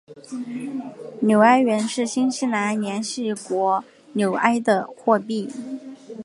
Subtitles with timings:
[1.19, 5.47] 纽埃元是新西兰联系国纽埃的货币。